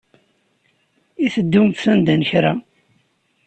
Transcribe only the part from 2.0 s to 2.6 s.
n kra?